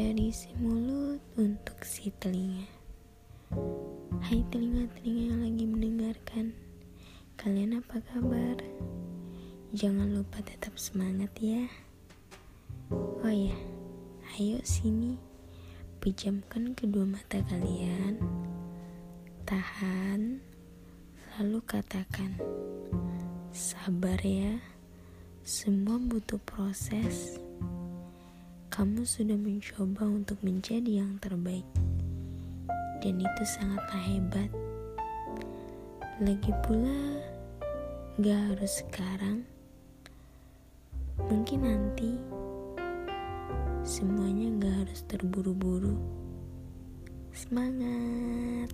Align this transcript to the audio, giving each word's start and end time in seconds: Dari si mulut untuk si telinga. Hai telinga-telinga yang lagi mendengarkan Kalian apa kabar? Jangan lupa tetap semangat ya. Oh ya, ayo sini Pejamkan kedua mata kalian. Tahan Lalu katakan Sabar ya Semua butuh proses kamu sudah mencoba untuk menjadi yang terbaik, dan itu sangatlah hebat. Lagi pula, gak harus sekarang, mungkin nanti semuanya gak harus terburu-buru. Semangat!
Dari 0.00 0.32
si 0.32 0.48
mulut 0.56 1.20
untuk 1.36 1.84
si 1.84 2.08
telinga. 2.08 2.64
Hai 4.24 4.40
telinga-telinga 4.48 5.28
yang 5.28 5.40
lagi 5.44 5.64
mendengarkan 5.68 6.56
Kalian 7.36 7.84
apa 7.84 8.00
kabar? 8.08 8.56
Jangan 9.76 10.08
lupa 10.16 10.40
tetap 10.40 10.80
semangat 10.80 11.28
ya. 11.36 11.68
Oh 13.20 13.28
ya, 13.28 13.52
ayo 14.40 14.64
sini 14.64 15.20
Pejamkan 16.00 16.72
kedua 16.72 17.04
mata 17.04 17.44
kalian. 17.44 18.24
Tahan 19.44 20.40
Lalu 21.36 21.60
katakan 21.68 22.40
Sabar 23.52 24.16
ya 24.24 24.64
Semua 25.44 26.00
butuh 26.00 26.40
proses 26.40 27.36
kamu 28.80 29.04
sudah 29.04 29.36
mencoba 29.36 30.08
untuk 30.08 30.40
menjadi 30.40 31.04
yang 31.04 31.20
terbaik, 31.20 31.68
dan 33.04 33.20
itu 33.20 33.42
sangatlah 33.44 34.04
hebat. 34.08 34.48
Lagi 36.16 36.48
pula, 36.64 37.20
gak 38.24 38.40
harus 38.40 38.80
sekarang, 38.80 39.44
mungkin 41.28 41.60
nanti 41.60 42.16
semuanya 43.84 44.48
gak 44.64 44.88
harus 44.88 45.04
terburu-buru. 45.12 46.00
Semangat! 47.36 48.72